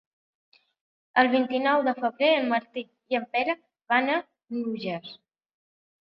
[1.23, 3.55] El vint-i-nou de febrer en Martí i en Pere
[3.93, 4.17] van a
[4.57, 5.13] Nulles.